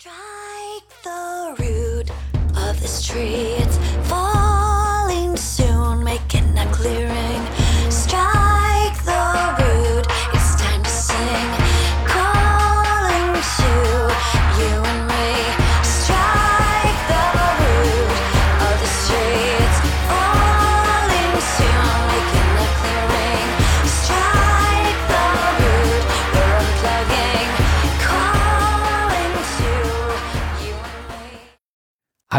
[0.00, 2.10] Strike the root
[2.56, 3.59] of this tree.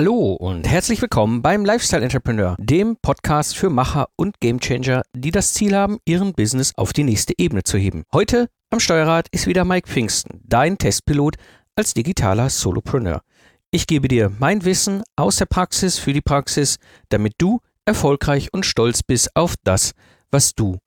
[0.01, 5.53] Hallo und herzlich willkommen beim Lifestyle Entrepreneur, dem Podcast für Macher und Gamechanger, die das
[5.53, 8.05] Ziel haben, ihren Business auf die nächste Ebene zu heben.
[8.11, 11.35] Heute am Steuerrad ist wieder Mike Pfingsten, dein Testpilot
[11.75, 13.21] als digitaler Solopreneur.
[13.69, 16.77] Ich gebe dir mein Wissen aus der Praxis für die Praxis,
[17.09, 19.91] damit du erfolgreich und stolz bist auf das,
[20.31, 20.79] was du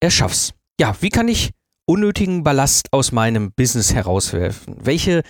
[0.00, 0.54] erschaffst.
[0.80, 1.50] Ja, wie kann ich
[1.84, 4.76] unnötigen Ballast aus meinem Business herauswerfen?
[4.80, 5.24] Welche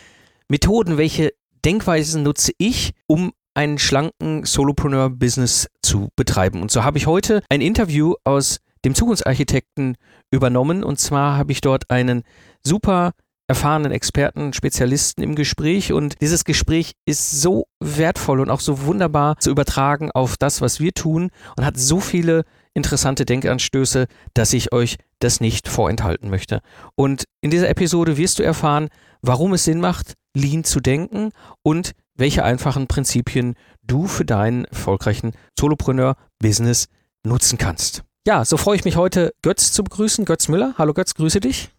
[0.47, 1.33] Methoden, welche
[1.65, 6.63] Denkweisen nutze ich, um einen schlanken Solopreneur-Business zu betreiben.
[6.63, 9.97] Und so habe ich heute ein Interview aus dem Zukunftsarchitekten
[10.31, 10.83] übernommen.
[10.83, 12.23] Und zwar habe ich dort einen
[12.67, 13.13] super
[13.49, 15.93] erfahrenen Experten, Spezialisten im Gespräch.
[15.93, 20.81] Und dieses Gespräch ist so wertvoll und auch so wunderbar zu übertragen auf das, was
[20.81, 26.63] wir tun und hat so viele interessante Denkanstöße, dass ich euch das nicht vorenthalten möchte.
[26.95, 28.89] Und in dieser Episode wirst du erfahren,
[29.21, 35.33] warum es Sinn macht, Lean zu denken und welche einfachen Prinzipien du für deinen erfolgreichen
[35.59, 36.89] Solopreneur-Business
[37.25, 38.03] nutzen kannst.
[38.27, 40.25] Ja, so freue ich mich heute, Götz zu begrüßen.
[40.25, 40.75] Götz Müller.
[40.79, 41.71] Hallo Götz, grüße dich.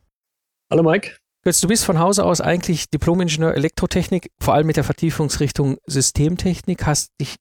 [0.70, 1.18] Hallo Mike.
[1.44, 6.86] Götz, du bist von Hause aus eigentlich Diplom-Ingenieur Elektrotechnik, vor allem mit der Vertiefungsrichtung Systemtechnik,
[6.86, 7.36] hast dich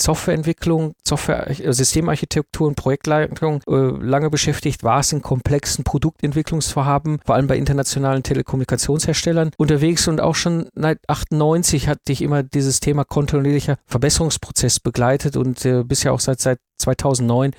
[0.00, 7.46] Softwareentwicklung, Software, äh, Systemarchitektur und Projektleitung äh, lange beschäftigt, warst in komplexen Produktentwicklungsvorhaben, vor allem
[7.46, 13.76] bei internationalen Telekommunikationsherstellern unterwegs und auch schon seit 98 hat dich immer dieses Thema kontinuierlicher
[13.86, 17.52] Verbesserungsprozess begleitet und äh, bist ja auch seit, seit 2009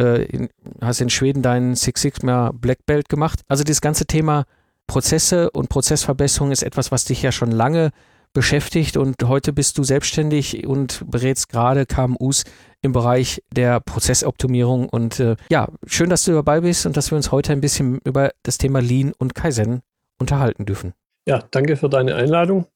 [0.00, 0.48] äh, in,
[0.80, 3.40] hast in Schweden deinen Six Sigma Black Belt gemacht.
[3.48, 4.44] Also das ganze Thema
[4.86, 7.90] Prozesse und Prozessverbesserung ist etwas, was dich ja schon lange
[8.34, 12.44] beschäftigt und heute bist du selbstständig und berätst gerade KMUs
[12.82, 17.16] im Bereich der Prozessoptimierung und äh, ja, schön, dass du dabei bist und dass wir
[17.16, 19.80] uns heute ein bisschen über das Thema Lean und Kaizen
[20.18, 20.92] unterhalten dürfen.
[21.26, 22.66] Ja, danke für deine Einladung.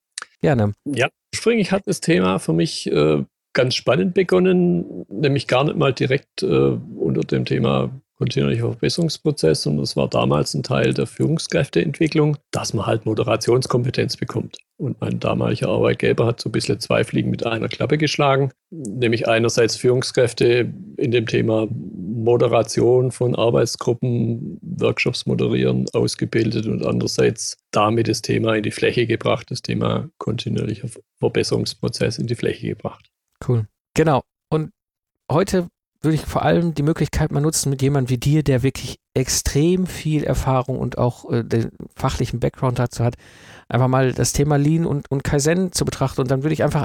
[0.41, 0.73] Gerne.
[0.85, 5.93] Ja, ursprünglich hat das Thema für mich äh, ganz spannend begonnen, nämlich gar nicht mal
[5.93, 12.37] direkt äh, unter dem Thema kontinuierlicher Verbesserungsprozess, sondern es war damals ein Teil der Führungskräfteentwicklung,
[12.51, 14.59] dass man halt Moderationskompetenz bekommt.
[14.79, 19.27] Und mein damaliger Arbeitgeber hat so ein bisschen zwei Fliegen mit einer Klappe geschlagen, nämlich
[19.27, 28.23] einerseits Führungskräfte in dem Thema Moderation von Arbeitsgruppen, Workshops moderieren, ausgebildet und andererseits damit das
[28.23, 30.89] Thema in die Fläche gebracht, das Thema kontinuierlicher
[31.19, 33.11] Verbesserungsprozess in die Fläche gebracht.
[33.47, 33.67] Cool.
[33.95, 34.23] Genau.
[34.49, 34.71] Und
[35.31, 35.67] heute
[36.01, 39.87] würde ich vor allem die Möglichkeit mal nutzen mit jemandem wie dir, der wirklich extrem
[39.87, 43.17] viel Erfahrung und auch äh, den fachlichen Background dazu hat,
[43.69, 46.21] einfach mal das Thema Lean und, und Kaizen zu betrachten.
[46.23, 46.83] Und dann würde ich einfach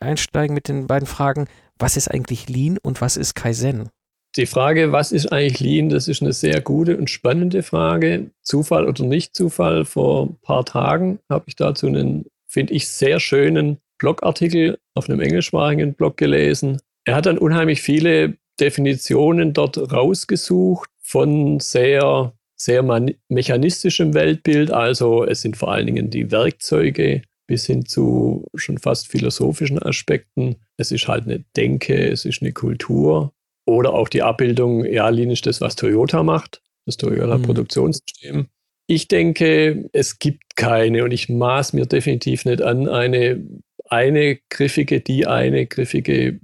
[0.00, 1.46] einsteigen mit den beiden Fragen,
[1.78, 3.88] was ist eigentlich Lean und was ist Kaizen?
[4.36, 8.30] Die Frage, was ist eigentlich Lean, das ist eine sehr gute und spannende Frage.
[8.42, 13.20] Zufall oder nicht Zufall, vor ein paar Tagen habe ich dazu einen, finde ich, sehr
[13.20, 16.80] schönen Blogartikel auf einem englischsprachigen Blog gelesen.
[17.04, 22.32] Er hat dann unheimlich viele Definitionen dort rausgesucht von sehr,
[22.64, 22.82] sehr
[23.28, 24.70] mechanistischem Weltbild.
[24.70, 30.56] Also es sind vor allen Dingen die Werkzeuge bis hin zu schon fast philosophischen Aspekten.
[30.78, 33.34] Es ist halt eine Denke, es ist eine Kultur
[33.66, 37.08] oder auch die Abbildung, ja, Lean ist das, was Toyota macht, das Mhm.
[37.08, 38.46] Toyota-Produktionssystem.
[38.86, 43.42] Ich denke, es gibt keine und ich maß mir definitiv nicht an, eine,
[43.88, 46.40] eine griffige, die eine griffige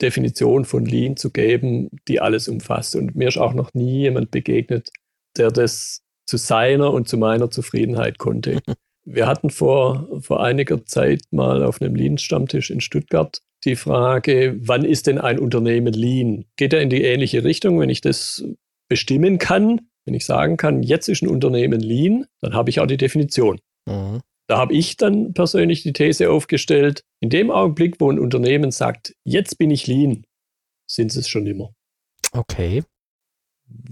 [0.00, 2.96] Definition von Lean zu geben, die alles umfasst.
[2.96, 4.90] Und mir ist auch noch nie jemand begegnet,
[5.36, 8.60] der das zu seiner und zu meiner Zufriedenheit konnte.
[9.04, 14.84] Wir hatten vor, vor einiger Zeit mal auf einem Lean-Stammtisch in Stuttgart die Frage, wann
[14.84, 16.44] ist denn ein Unternehmen Lean?
[16.56, 17.78] Geht er in die ähnliche Richtung?
[17.78, 18.44] Wenn ich das
[18.88, 22.86] bestimmen kann, wenn ich sagen kann, jetzt ist ein Unternehmen Lean, dann habe ich auch
[22.86, 23.60] die Definition.
[23.86, 24.20] Mhm.
[24.48, 29.14] Da habe ich dann persönlich die These aufgestellt, in dem Augenblick, wo ein Unternehmen sagt,
[29.24, 30.24] jetzt bin ich lean,
[30.90, 31.72] sind sie es schon immer.
[32.32, 32.82] Okay.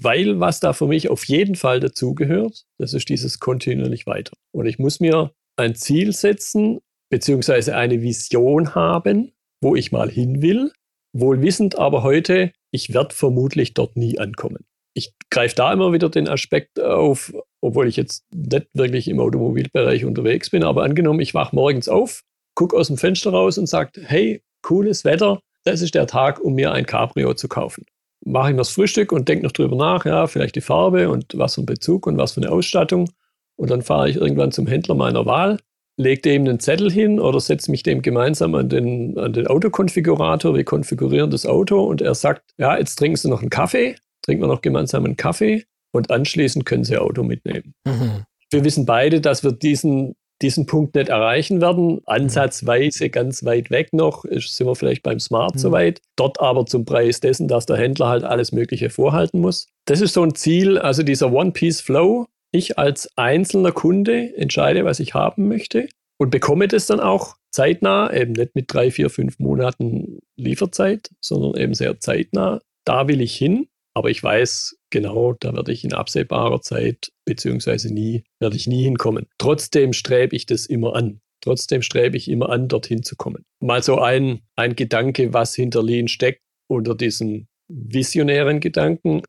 [0.01, 4.33] Weil was da für mich auf jeden Fall dazugehört, das ist dieses kontinuierlich weiter.
[4.53, 6.81] Und ich muss mir ein Ziel setzen,
[7.11, 10.73] beziehungsweise eine Vision haben, wo ich mal hin will,
[11.13, 14.65] wohl wissend aber heute, ich werde vermutlich dort nie ankommen.
[14.95, 20.05] ich greife da immer wieder den Aspekt auf, obwohl ich jetzt nicht wirklich im Automobilbereich
[20.05, 22.23] unterwegs bin, aber angenommen, ich wache morgens auf,
[22.55, 26.55] gucke aus dem Fenster raus und sage, hey, cooles Wetter, das ist der Tag, um
[26.55, 27.85] mir ein Cabrio zu kaufen.
[28.25, 31.37] Mache ich mir das Frühstück und denke noch drüber nach, ja, vielleicht die Farbe und
[31.37, 33.11] was für ein Bezug und was für eine Ausstattung.
[33.57, 35.59] Und dann fahre ich irgendwann zum Händler meiner Wahl,
[35.97, 40.55] lege dem einen Zettel hin oder setze mich dem gemeinsam an den, an den Autokonfigurator.
[40.55, 44.43] Wir konfigurieren das Auto und er sagt, ja, jetzt trinkst du noch einen Kaffee, trinken
[44.43, 47.75] wir noch gemeinsam einen Kaffee und anschließend können sie Auto mitnehmen.
[47.85, 48.25] Mhm.
[48.51, 52.01] Wir wissen beide, dass wir diesen, diesen Punkt nicht erreichen werden.
[52.07, 55.59] Ansatzweise ganz weit weg noch, ist, sind wir vielleicht beim Smart mhm.
[55.59, 56.01] soweit.
[56.17, 59.69] Dort aber zum Preis dessen, dass der Händler halt alles Mögliche vorhalten muss.
[59.87, 65.15] Das ist so ein Ziel, also dieser One-Piece-Flow, ich als einzelner Kunde entscheide, was ich
[65.15, 65.89] haben möchte
[66.19, 71.61] und bekomme das dann auch zeitnah, eben nicht mit drei, vier, fünf Monaten Lieferzeit, sondern
[71.61, 72.61] eben sehr zeitnah.
[72.85, 77.93] Da will ich hin, aber ich weiß genau, da werde ich in absehbarer Zeit beziehungsweise
[77.93, 79.27] nie, werde ich nie hinkommen.
[79.39, 81.21] Trotzdem strebe ich das immer an.
[81.43, 83.45] Trotzdem strebe ich immer an, dorthin zu kommen.
[83.61, 89.23] Mal so ein, ein Gedanke, was hinter Lean steckt, unter diesen visionären Gedanken,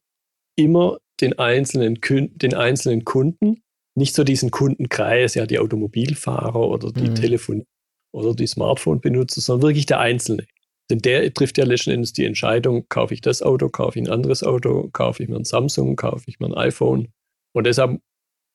[0.57, 3.61] immer den einzelnen, den einzelnen Kunden,
[3.95, 7.15] nicht so diesen Kundenkreis, ja, die Automobilfahrer oder die mhm.
[7.15, 7.65] Telefon-
[8.13, 10.45] oder die Smartphone-Benutzer, sondern wirklich der Einzelne.
[10.91, 14.11] Denn der trifft ja letzten Endes die Entscheidung, kaufe ich das Auto, kaufe ich ein
[14.11, 17.11] anderes Auto, kaufe ich mir ein Samsung, kaufe ich mir ein iPhone.
[17.53, 17.99] Und deshalb,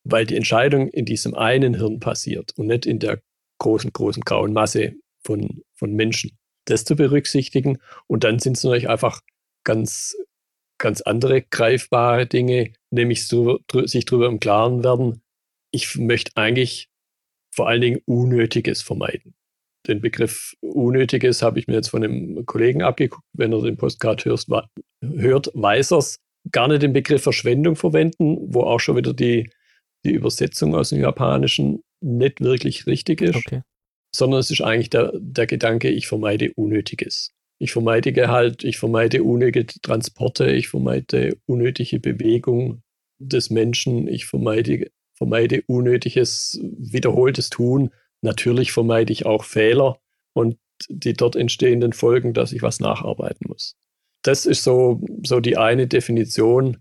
[0.05, 3.21] weil die Entscheidung in diesem einen Hirn passiert und nicht in der
[3.59, 4.94] großen, großen grauen Masse
[5.25, 7.79] von, von Menschen, das zu berücksichtigen.
[8.06, 9.21] Und dann sind es natürlich einfach
[9.65, 10.15] ganz
[10.79, 15.23] ganz andere greifbare Dinge, nämlich so, sich darüber im Klaren werden,
[15.71, 16.88] ich möchte eigentlich
[17.55, 19.35] vor allen Dingen Unnötiges vermeiden.
[19.87, 23.25] Den Begriff Unnötiges habe ich mir jetzt von einem Kollegen abgeguckt.
[23.33, 24.49] Wenn er den Postcard hörst,
[25.03, 26.19] hört, weiß er es.
[26.53, 29.50] Gar nicht den Begriff Verschwendung verwenden, wo auch schon wieder die,
[30.05, 33.37] die Übersetzung aus dem Japanischen nicht wirklich richtig ist.
[33.37, 33.62] Okay.
[34.15, 37.33] Sondern es ist eigentlich der, der Gedanke, ich vermeide Unnötiges.
[37.59, 42.83] Ich vermeide halt, ich vermeide unnötige Transporte, ich vermeide unnötige Bewegung
[43.19, 47.91] des Menschen, ich vermeide, vermeide unnötiges, wiederholtes Tun.
[48.26, 50.00] Natürlich vermeide ich auch Fehler
[50.32, 50.58] und
[50.88, 53.76] die dort entstehenden Folgen, dass ich was nacharbeiten muss.
[54.23, 56.78] Das ist so, so die eine Definition,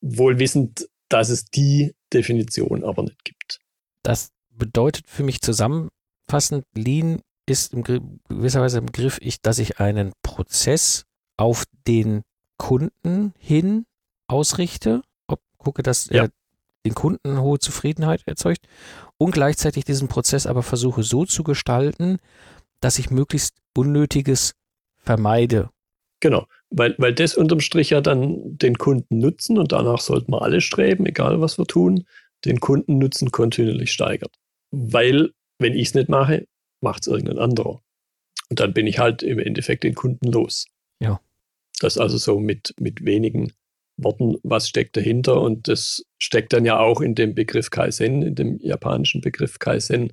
[0.00, 3.58] wohl wissend, dass es die Definition aber nicht gibt.
[4.04, 9.80] Das bedeutet für mich zusammenfassend, Lean ist in gewisser Weise im Griff, ich, dass ich
[9.80, 11.06] einen Prozess
[11.36, 12.22] auf den
[12.56, 13.84] Kunden hin
[14.28, 16.24] ausrichte, ob, gucke, dass ja.
[16.24, 16.30] er
[16.84, 18.66] den Kunden hohe Zufriedenheit erzeugt
[19.16, 22.18] und gleichzeitig diesen Prozess aber versuche so zu gestalten,
[22.80, 24.54] dass ich möglichst Unnötiges
[24.98, 25.70] vermeide.
[26.20, 30.42] Genau, weil, weil das unterm Strich ja dann den Kunden nutzen und danach sollten wir
[30.42, 32.06] alle streben, egal was wir tun,
[32.44, 34.34] den Kundennutzen kontinuierlich steigert.
[34.70, 36.46] Weil, wenn ich es nicht mache,
[36.80, 37.82] macht es irgendein anderer.
[38.50, 40.66] Und dann bin ich halt im Endeffekt den Kunden los.
[41.00, 41.20] Ja.
[41.80, 43.52] Das also so mit, mit wenigen
[43.96, 45.40] Worten, was steckt dahinter.
[45.40, 50.12] Und das steckt dann ja auch in dem Begriff Kaizen, in dem japanischen Begriff Kaizen,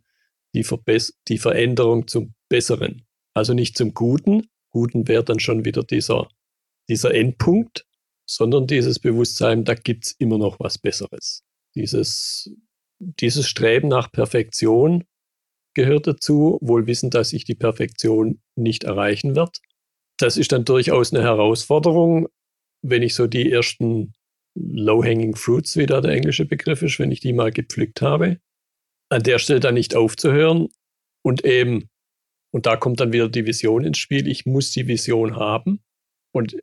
[0.53, 3.05] die, Verbess die Veränderung zum Besseren.
[3.33, 4.47] Also nicht zum Guten.
[4.69, 6.27] Guten wäre dann schon wieder dieser,
[6.89, 7.85] dieser Endpunkt,
[8.25, 11.43] sondern dieses Bewusstsein, da gibt es immer noch was Besseres.
[11.75, 12.51] Dieses,
[12.99, 15.05] dieses Streben nach Perfektion
[15.73, 19.59] gehört dazu, wohl wissend, dass ich die Perfektion nicht erreichen werde.
[20.17, 22.27] Das ist dann durchaus eine Herausforderung,
[22.81, 24.13] wenn ich so die ersten
[24.55, 28.39] Low-Hanging Fruits, wie da der englische Begriff ist, wenn ich die mal gepflückt habe,
[29.09, 30.67] an der Stelle dann nicht aufzuhören
[31.23, 31.89] und eben,
[32.53, 35.81] und da kommt dann wieder die Vision ins Spiel, ich muss die Vision haben
[36.33, 36.57] und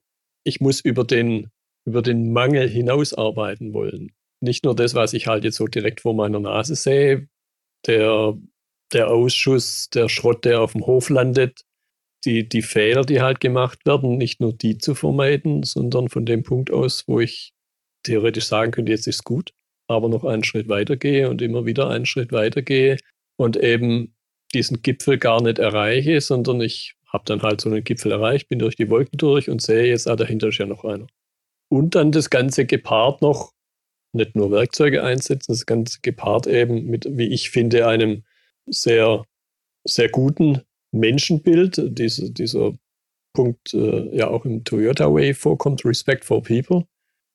[0.44, 1.50] ich muss über den,
[1.86, 4.12] über den Mangel hinaus arbeiten wollen.
[4.40, 7.28] Nicht nur das, was ich halt jetzt so direkt vor meiner Nase sehe,
[7.86, 8.38] der
[8.92, 11.64] der Ausschuss, der Schrott, der auf dem Hof landet,
[12.24, 16.42] die, die Fehler, die halt gemacht werden, nicht nur die zu vermeiden, sondern von dem
[16.42, 17.52] Punkt aus, wo ich
[18.02, 19.52] theoretisch sagen könnte, jetzt ist gut,
[19.88, 22.98] aber noch einen Schritt weitergehe und immer wieder einen Schritt weitergehe
[23.36, 24.14] und eben
[24.54, 28.58] diesen Gipfel gar nicht erreiche, sondern ich habe dann halt so einen Gipfel erreicht, bin
[28.58, 31.06] durch die Wolken durch und sehe jetzt, ah, dahinter ist ja noch einer.
[31.70, 33.52] Und dann das Ganze gepaart noch,
[34.12, 38.24] nicht nur Werkzeuge einsetzen, das Ganze gepaart eben mit, wie ich finde, einem
[38.66, 39.24] sehr,
[39.84, 41.80] sehr guten Menschenbild.
[41.98, 42.72] Diese, dieser
[43.32, 46.86] Punkt äh, ja auch im Toyota Way vorkommt, Respect for People.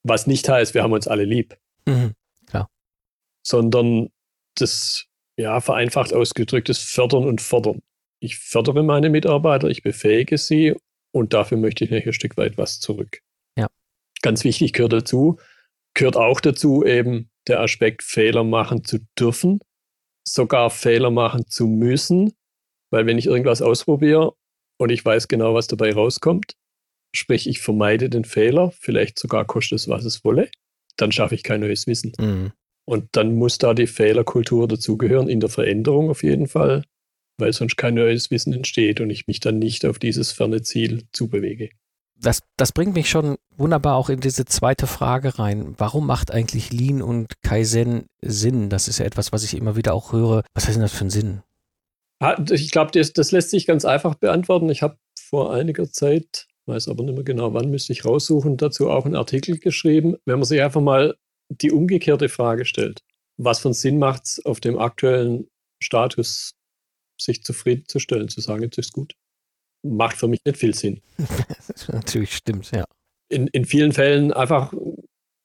[0.03, 1.57] Was nicht heißt, wir haben uns alle lieb.
[1.85, 2.13] Mhm,
[2.45, 2.69] klar.
[3.45, 4.09] Sondern
[4.55, 5.05] das,
[5.37, 7.81] ja, vereinfacht ausgedrücktes Fördern und Fordern.
[8.19, 10.75] Ich fördere meine Mitarbeiter, ich befähige sie
[11.11, 13.21] und dafür möchte ich ein Stück weit was zurück.
[13.57, 13.67] Ja.
[14.21, 15.39] Ganz wichtig gehört dazu,
[15.93, 19.59] gehört auch dazu eben der Aspekt, Fehler machen zu dürfen,
[20.25, 22.33] sogar Fehler machen zu müssen,
[22.93, 24.35] weil wenn ich irgendwas ausprobiere
[24.77, 26.53] und ich weiß genau, was dabei rauskommt,
[27.11, 30.51] sprich ich vermeide den Fehler, vielleicht sogar kostet es, was es wolle,
[30.95, 32.13] dann schaffe ich kein neues Wissen.
[32.19, 32.51] Mhm.
[32.85, 36.83] Und dann muss da die Fehlerkultur dazugehören, in der Veränderung auf jeden Fall,
[37.39, 41.05] weil sonst kein neues Wissen entsteht und ich mich dann nicht auf dieses ferne Ziel
[41.13, 41.71] zubewege.
[42.15, 45.73] Das, das bringt mich schon wunderbar auch in diese zweite Frage rein.
[45.79, 48.69] Warum macht eigentlich Lean und Kaizen Sinn?
[48.69, 50.43] Das ist ja etwas, was ich immer wieder auch höre.
[50.53, 51.41] Was heißt denn das für ein Sinn?
[52.51, 54.69] Ich glaube, das, das lässt sich ganz einfach beantworten.
[54.69, 58.89] Ich habe vor einiger Zeit, weiß aber nicht mehr genau wann, müsste ich raussuchen, dazu
[58.89, 60.15] auch einen Artikel geschrieben.
[60.25, 61.15] Wenn man sich einfach mal
[61.49, 63.01] die umgekehrte Frage stellt,
[63.37, 65.47] was für einen Sinn macht es auf dem aktuellen
[65.81, 66.53] Status,
[67.19, 69.13] sich zufriedenzustellen, zu sagen, jetzt ist gut,
[69.83, 71.01] macht für mich nicht viel Sinn.
[71.87, 72.85] Natürlich stimmt, ja.
[73.29, 74.73] In, in vielen Fällen einfach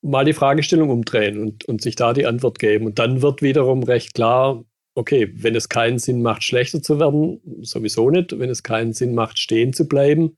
[0.01, 2.85] mal die Fragestellung umdrehen und, und sich da die Antwort geben.
[2.85, 4.63] Und dann wird wiederum recht klar,
[4.95, 8.37] okay, wenn es keinen Sinn macht, schlechter zu werden, sowieso nicht.
[8.37, 10.37] Wenn es keinen Sinn macht, stehen zu bleiben,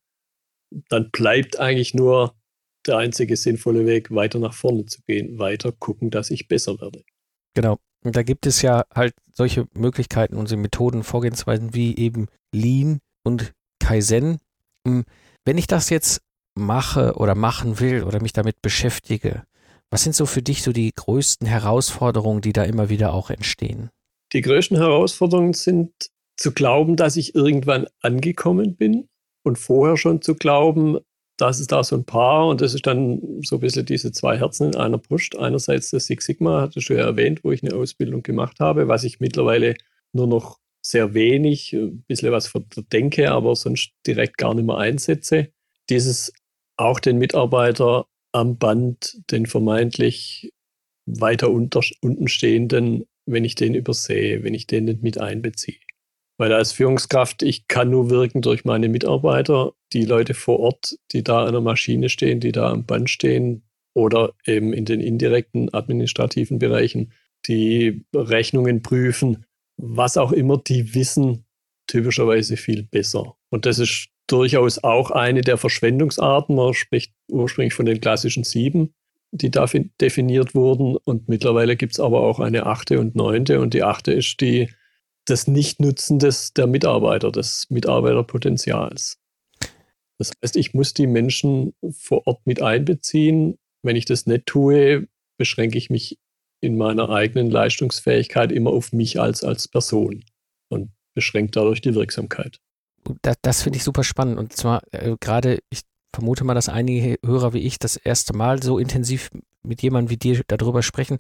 [0.90, 2.36] dann bleibt eigentlich nur
[2.88, 7.04] der einzige sinnvolle Weg, weiter nach vorne zu gehen, weiter gucken, dass ich besser werde.
[7.54, 7.78] Genau.
[8.04, 13.54] Und da gibt es ja halt solche Möglichkeiten, unsere Methoden, Vorgehensweisen wie eben Lean und
[13.80, 14.40] Kaizen.
[14.88, 15.06] Hm,
[15.46, 16.22] wenn ich das jetzt
[16.56, 19.44] mache oder machen will oder mich damit beschäftige,
[19.92, 23.92] was sind so für dich so die größten Herausforderungen, die da immer wieder auch entstehen?
[24.34, 25.92] Die größten Herausforderungen sind
[26.38, 29.10] zu glauben, dass ich irgendwann angekommen bin
[29.44, 31.00] und vorher schon zu glauben,
[31.38, 34.38] dass es da so ein paar, und das ist dann so ein bisschen diese zwei
[34.38, 35.38] Herzen in einer Brust.
[35.38, 39.04] Einerseits das Six Sigma, hatte ich schon erwähnt, wo ich eine Ausbildung gemacht habe, was
[39.04, 39.76] ich mittlerweile
[40.14, 42.52] nur noch sehr wenig, ein bisschen was
[42.92, 45.50] denke, aber sonst direkt gar nicht mehr einsetze.
[45.90, 46.34] Dieses
[46.78, 50.52] auch den Mitarbeiter am Band, den vermeintlich
[51.06, 55.78] weiter unter, unten stehenden, wenn ich den übersehe, wenn ich den nicht mit einbeziehe.
[56.38, 61.24] Weil als Führungskraft, ich kann nur wirken durch meine Mitarbeiter, die Leute vor Ort, die
[61.24, 63.64] da an der Maschine stehen, die da am Band stehen
[63.94, 67.14] oder eben in den indirekten administrativen Bereichen,
[67.48, 69.46] die Rechnungen prüfen,
[69.78, 71.46] was auch immer, die wissen
[71.88, 73.36] typischerweise viel besser.
[73.50, 76.56] Und das ist durchaus auch eine der Verschwendungsarten.
[76.56, 78.94] Man spricht ursprünglich von den klassischen sieben,
[79.32, 79.66] die da
[80.00, 80.98] definiert wurden.
[80.98, 83.60] Und mittlerweile gibt es aber auch eine achte und neunte.
[83.60, 84.70] Und die achte ist die
[85.26, 89.18] das Nichtnutzen des, der Mitarbeiter, des Mitarbeiterpotenzials.
[90.18, 93.58] Das heißt, ich muss die Menschen vor Ort mit einbeziehen.
[93.84, 95.08] Wenn ich das nicht tue,
[95.38, 96.20] beschränke ich mich
[96.62, 100.24] in meiner eigenen Leistungsfähigkeit immer auf mich als, als Person
[100.70, 102.60] und beschränkt dadurch die Wirksamkeit.
[103.24, 104.38] Das, das finde ich super spannend.
[104.38, 105.82] Und zwar äh, gerade, ich
[106.14, 109.30] vermute mal, dass einige Hörer wie ich das erste Mal so intensiv
[109.64, 111.18] mit jemandem wie dir darüber sprechen.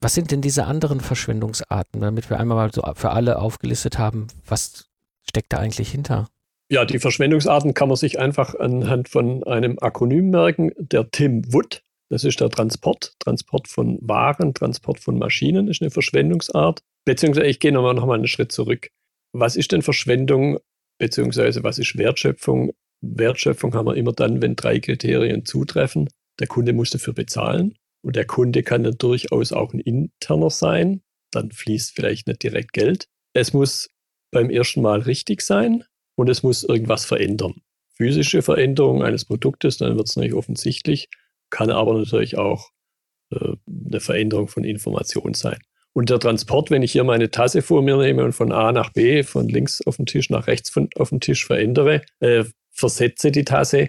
[0.00, 4.26] Was sind denn diese anderen Verschwendungsarten, damit wir einmal mal so für alle aufgelistet haben,
[4.46, 4.88] was
[5.22, 6.28] steckt da eigentlich hinter?
[6.68, 10.72] Ja, die Verschwendungsarten kann man sich einfach anhand von einem Akronym merken.
[10.76, 15.90] Der Tim Wood, das ist der Transport, Transport von Waren, Transport von Maschinen ist eine
[15.90, 16.80] Verschwendungsart.
[17.04, 18.88] Beziehungsweise ich gehe nochmal noch mal einen Schritt zurück.
[19.32, 20.58] Was ist denn Verschwendung,
[20.98, 22.72] beziehungsweise was ist Wertschöpfung?
[23.02, 26.08] Wertschöpfung haben wir immer dann, wenn drei Kriterien zutreffen.
[26.38, 27.76] Der Kunde muss dafür bezahlen.
[28.02, 31.02] Und der Kunde kann dann durchaus auch ein interner sein.
[31.30, 33.08] Dann fließt vielleicht nicht direkt Geld.
[33.32, 33.88] Es muss
[34.30, 35.84] beim ersten Mal richtig sein
[36.16, 37.54] und es muss irgendwas verändern.
[37.94, 41.08] Physische Veränderung eines Produktes, dann wird es natürlich offensichtlich,
[41.50, 42.70] kann aber natürlich auch
[43.30, 43.54] äh,
[43.86, 45.58] eine Veränderung von Information sein.
[45.92, 48.90] Und der Transport, wenn ich hier meine Tasse vor mir nehme und von A nach
[48.90, 53.30] B, von links auf den Tisch nach rechts von, auf den Tisch verändere, äh, versetze
[53.30, 53.88] die Tasse,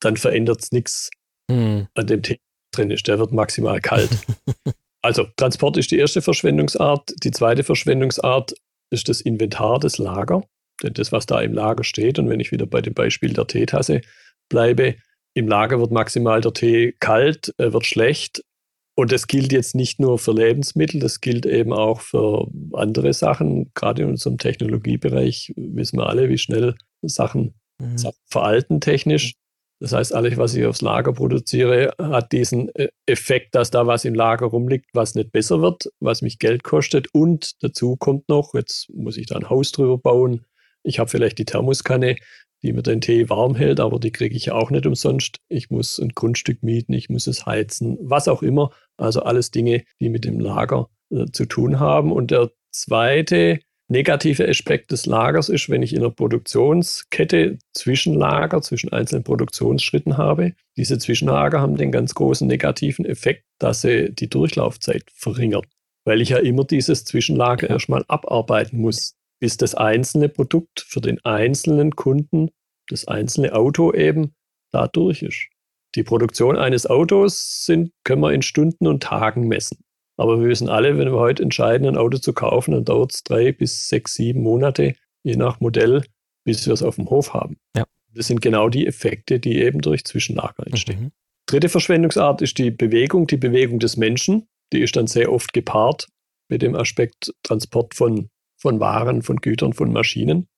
[0.00, 1.10] dann verändert es nichts
[1.50, 1.88] hm.
[1.94, 2.40] an dem Thema
[2.72, 3.06] drin ist.
[3.08, 4.10] Der wird maximal kalt.
[5.02, 7.12] also Transport ist die erste Verschwendungsart.
[7.22, 8.54] Die zweite Verschwendungsart
[8.90, 10.42] ist das Inventar, das Lager.
[10.82, 13.46] Denn das, was da im Lager steht, und wenn ich wieder bei dem Beispiel der
[13.46, 14.02] Teetasse
[14.48, 14.96] bleibe,
[15.34, 18.42] im Lager wird maximal der Tee kalt, er wird schlecht.
[18.94, 23.70] Und das gilt jetzt nicht nur für Lebensmittel, das gilt eben auch für andere Sachen.
[23.74, 27.96] Gerade in unserem Technologiebereich wissen wir alle, wie schnell Sachen mhm.
[28.26, 29.34] veralten technisch.
[29.78, 34.06] Das heißt, alles, was ich aufs Lager produziere, hat diesen äh, Effekt, dass da was
[34.06, 37.08] im Lager rumliegt, was nicht besser wird, was mich Geld kostet.
[37.12, 40.46] Und dazu kommt noch, jetzt muss ich da ein Haus drüber bauen.
[40.82, 42.16] Ich habe vielleicht die Thermoskanne,
[42.62, 45.40] die mir den Tee warm hält, aber die kriege ich ja auch nicht umsonst.
[45.48, 48.70] Ich muss ein Grundstück mieten, ich muss es heizen, was auch immer.
[48.96, 52.12] Also alles Dinge, die mit dem Lager äh, zu tun haben.
[52.12, 58.92] Und der zweite negative Aspekt des Lagers ist, wenn ich in einer Produktionskette Zwischenlager zwischen
[58.92, 60.54] einzelnen Produktionsschritten habe.
[60.76, 65.66] Diese Zwischenlager haben den ganz großen negativen Effekt, dass sie die Durchlaufzeit verringern,
[66.04, 71.24] weil ich ja immer dieses Zwischenlager erstmal abarbeiten muss, bis das einzelne Produkt für den
[71.24, 72.50] einzelnen Kunden,
[72.88, 74.34] das einzelne Auto eben
[74.72, 75.48] da durch ist.
[75.94, 79.78] Die Produktion eines Autos sind, können wir in Stunden und Tagen messen.
[80.16, 83.22] Aber wir wissen alle, wenn wir heute entscheiden, ein Auto zu kaufen, dann dauert es
[83.22, 86.04] drei bis sechs, sieben Monate, je nach Modell,
[86.44, 87.58] bis wir es auf dem Hof haben.
[87.76, 87.84] Ja.
[88.14, 91.00] Das sind genau die Effekte, die eben durch Zwischenlager entstehen.
[91.00, 91.12] Mhm.
[91.46, 94.48] Dritte Verschwendungsart ist die Bewegung, die Bewegung des Menschen.
[94.72, 96.08] Die ist dann sehr oft gepaart
[96.48, 100.48] mit dem Aspekt Transport von, von Waren, von Gütern, von Maschinen.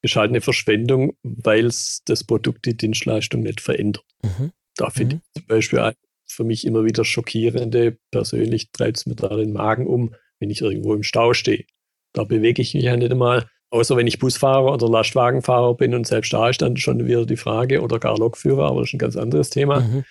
[0.00, 4.04] Ist halt eine Verschwendung, weil es das Produkt, die Dienstleistung nicht verändert.
[4.22, 4.52] Mhm.
[4.76, 5.22] Da finde mhm.
[5.24, 5.80] ich zum Beispiel
[6.28, 10.60] für mich immer wieder schockierende, persönlich treibt es mir da den Magen um, wenn ich
[10.60, 11.64] irgendwo im Stau stehe.
[12.12, 16.06] Da bewege ich mich ja nicht einmal, außer wenn ich Busfahrer oder Lastwagenfahrer bin und
[16.06, 18.98] selbst da ist dann schon wieder die Frage, oder gar Lokführer, aber das ist ein
[18.98, 19.80] ganz anderes Thema.
[19.80, 20.04] Mhm.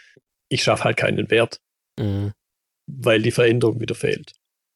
[0.49, 1.59] Ich schaffe halt keinen Wert,
[1.99, 2.33] mhm.
[2.87, 4.33] weil die Veränderung wieder fehlt.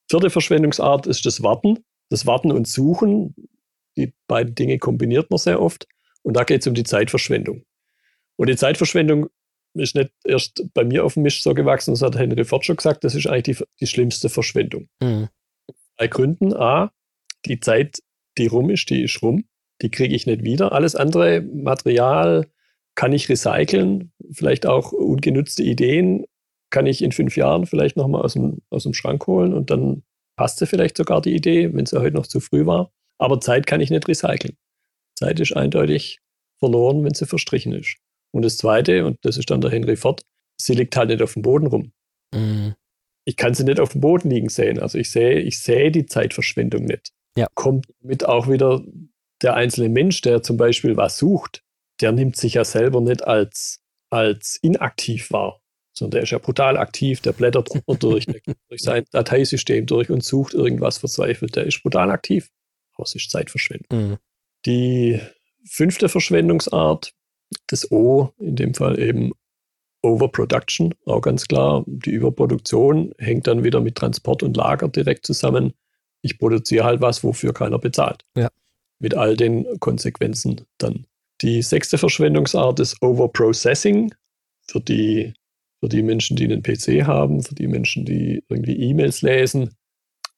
[0.09, 1.79] Vierte Verschwendungsart ist das Warten.
[2.09, 3.33] Das Warten und Suchen,
[3.95, 5.87] die beiden Dinge kombiniert man sehr oft.
[6.23, 7.63] Und da geht es um die Zeitverschwendung.
[8.35, 9.29] Und die Zeitverschwendung
[9.73, 12.75] ist nicht erst bei mir auf dem Mist so gewachsen, das hat Henry Ford schon
[12.75, 14.87] gesagt, das ist eigentlich die, die schlimmste Verschwendung.
[15.01, 15.29] Mhm.
[15.97, 16.53] Bei Gründen.
[16.53, 16.91] A,
[17.45, 17.99] die Zeit,
[18.37, 19.45] die rum ist, die ist rum.
[19.81, 20.71] Die kriege ich nicht wieder.
[20.73, 22.47] Alles andere Material
[22.95, 26.25] kann ich recyceln, vielleicht auch ungenutzte Ideen
[26.71, 30.03] kann ich in fünf Jahren vielleicht nochmal aus dem, aus dem Schrank holen und dann
[30.37, 32.91] passt sie vielleicht sogar die Idee, wenn sie heute noch zu früh war.
[33.17, 34.57] Aber Zeit kann ich nicht recyceln.
[35.15, 36.19] Zeit ist eindeutig
[36.57, 37.97] verloren, wenn sie verstrichen ist.
[38.31, 40.21] Und das Zweite, und das ist dann der Henry Ford,
[40.59, 41.91] sie liegt halt nicht auf dem Boden rum.
[42.33, 42.75] Mhm.
[43.25, 44.79] Ich kann sie nicht auf dem Boden liegen sehen.
[44.79, 47.11] Also ich sehe, ich sehe die Zeitverschwendung nicht.
[47.37, 47.47] Ja.
[47.53, 48.83] Kommt mit auch wieder
[49.41, 51.63] der einzelne Mensch, der zum Beispiel was sucht,
[52.01, 55.61] der nimmt sich ja selber nicht als, als inaktiv wahr,
[55.93, 57.69] sondern der ist ja brutal aktiv, der blättert
[57.99, 61.55] durch, durch sein Dateisystem durch und sucht irgendwas verzweifelt.
[61.55, 62.49] Der ist brutal aktiv.
[62.93, 64.09] Aber es ist Zeitverschwendung.
[64.11, 64.17] Mhm.
[64.65, 65.19] Die
[65.65, 67.13] fünfte Verschwendungsart
[67.67, 69.31] das O, in dem Fall eben
[70.03, 71.83] Overproduction, auch ganz klar.
[71.87, 75.73] Die Überproduktion hängt dann wieder mit Transport und Lager direkt zusammen.
[76.21, 78.23] Ich produziere halt was, wofür keiner bezahlt.
[78.35, 78.49] Ja.
[78.99, 81.05] Mit all den Konsequenzen dann.
[81.41, 84.13] Die sechste Verschwendungsart ist Overprocessing.
[84.67, 85.33] Für die,
[85.79, 89.71] für die Menschen, die einen PC haben, für die Menschen, die irgendwie E-Mails lesen.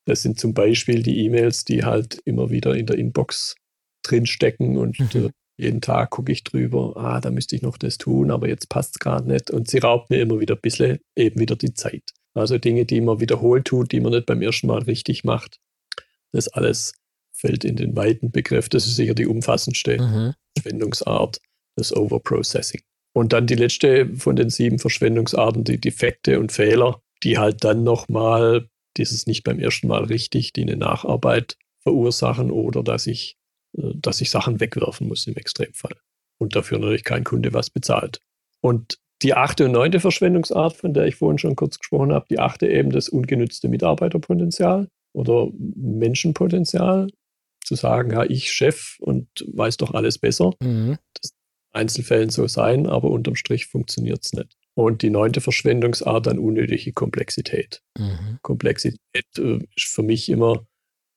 [0.05, 3.55] Das sind zum Beispiel die E-Mails, die halt immer wieder in der Inbox
[4.03, 5.31] drinstecken und mhm.
[5.57, 8.95] Jeden Tag gucke ich drüber, ah, da müsste ich noch das tun, aber jetzt passt
[8.95, 9.51] es gerade nicht.
[9.51, 12.11] Und sie raubt mir immer wieder ein bisschen eben wieder die Zeit.
[12.33, 15.59] Also Dinge, die man wiederholt tut, die man nicht beim ersten Mal richtig macht.
[16.31, 16.93] Das alles
[17.31, 18.69] fällt in den weiten Begriff.
[18.69, 20.33] Das ist sicher die umfassendste mhm.
[20.57, 21.39] Verschwendungsart,
[21.75, 22.81] das Overprocessing.
[23.15, 27.83] Und dann die letzte von den sieben Verschwendungsarten, die Defekte und Fehler, die halt dann
[27.83, 33.37] nochmal dieses nicht beim ersten Mal richtig, die eine Nacharbeit verursachen oder dass ich
[33.73, 35.95] dass ich Sachen wegwerfen muss im Extremfall.
[36.37, 38.19] Und dafür natürlich kein Kunde was bezahlt.
[38.61, 42.39] Und die achte und neunte Verschwendungsart, von der ich vorhin schon kurz gesprochen habe, die
[42.39, 47.07] achte eben das ungenützte Mitarbeiterpotenzial oder Menschenpotenzial,
[47.63, 50.51] zu sagen, ja, ich Chef und weiß doch alles besser.
[50.61, 50.97] Mhm.
[51.13, 54.57] Das in Einzelfällen so sein, aber unterm Strich funktioniert es nicht.
[54.75, 57.81] Und die neunte Verschwendungsart dann unnötige Komplexität.
[57.97, 58.39] Mhm.
[58.41, 60.65] Komplexität äh, ist für mich immer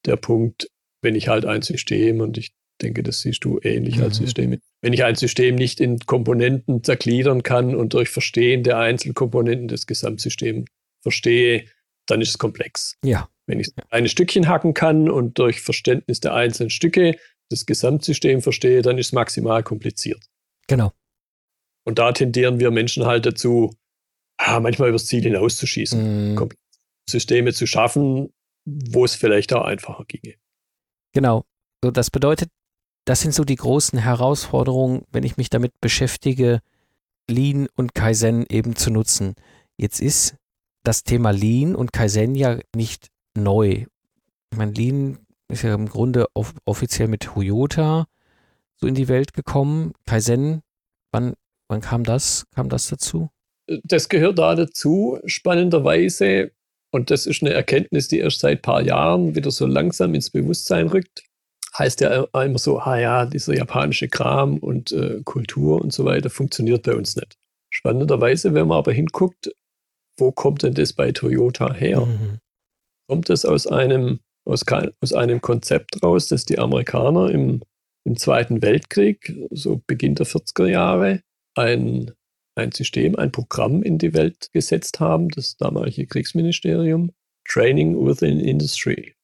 [0.05, 0.69] der Punkt,
[1.07, 4.03] wenn ich halt ein System, und ich denke, das siehst du ähnlich mhm.
[4.03, 8.79] als System, wenn ich ein System nicht in Komponenten zergliedern kann und durch Verstehen der
[8.79, 10.69] Einzelkomponenten des Gesamtsystems
[11.01, 11.66] verstehe,
[12.07, 12.97] dann ist es komplex.
[13.05, 13.29] Ja.
[13.47, 17.16] Wenn ich eine Stückchen hacken kann und durch Verständnis der einzelnen Stücke
[17.51, 20.25] das Gesamtsystem verstehe, dann ist es maximal kompliziert.
[20.66, 20.92] Genau.
[21.85, 23.77] Und da tendieren wir Menschen halt dazu,
[24.38, 26.49] ah, manchmal übers Ziel hinauszuschießen, mm.
[27.09, 28.33] Systeme zu schaffen,
[28.64, 30.35] wo es vielleicht auch einfacher ginge.
[31.16, 31.46] Genau.
[31.83, 32.50] So, das bedeutet,
[33.07, 36.61] das sind so die großen Herausforderungen, wenn ich mich damit beschäftige,
[37.26, 39.35] Lean und Kaizen eben zu nutzen.
[39.79, 40.37] Jetzt ist
[40.83, 43.87] das Thema Lean und Kaizen ja nicht neu.
[44.50, 45.16] Ich meine, Lean
[45.48, 48.09] ist ja im Grunde off offiziell mit Toyota
[48.74, 49.94] so in die Welt gekommen.
[50.05, 50.61] Kaizen,
[51.12, 51.33] wann,
[51.68, 52.44] wann kam das?
[52.55, 53.31] Kam das dazu?
[53.85, 56.50] Das gehört da dazu, spannenderweise
[56.96, 60.30] und das ist eine Erkenntnis, die erst seit ein paar Jahren wieder so langsam ins
[60.30, 61.22] Bewusstsein rückt.
[61.78, 66.30] Heißt ja immer so, ah ja, dieser japanische Kram und äh, Kultur und so weiter
[66.30, 67.37] funktioniert bei uns nicht.
[67.70, 69.52] Spannenderweise, wenn man aber hinguckt,
[70.18, 72.06] wo kommt denn das bei Toyota her?
[72.06, 72.38] Mhm.
[73.09, 74.64] Kommt es aus einem aus,
[75.00, 77.62] aus einem Konzept raus, das die Amerikaner im,
[78.04, 81.20] im Zweiten Weltkrieg, so Beginn der 40er Jahre,
[81.56, 82.12] ein,
[82.57, 87.12] ein System, ein Programm in die Welt gesetzt haben, das damalige Kriegsministerium,
[87.49, 89.14] Training Within Industry.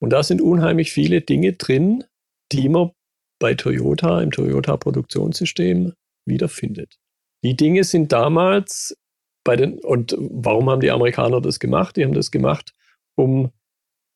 [0.00, 2.04] Und da sind unheimlich viele Dinge drin,
[2.52, 2.90] die man
[3.38, 5.92] bei Toyota im Toyota-Produktionssystem
[6.26, 6.98] wiederfindet.
[7.42, 8.96] Die Dinge sind damals
[9.44, 11.96] bei den, und warum haben die Amerikaner das gemacht?
[11.96, 12.74] Die haben das gemacht,
[13.16, 13.50] um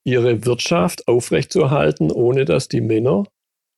[0.05, 3.25] ihre Wirtschaft aufrechtzuerhalten, ohne dass die Männer,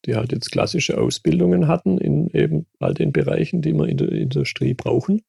[0.05, 4.13] die halt jetzt klassische Ausbildungen hatten in eben all den Bereichen, die wir in der
[4.13, 5.23] Industrie brauchen,